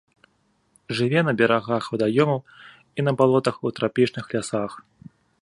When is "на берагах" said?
1.27-1.89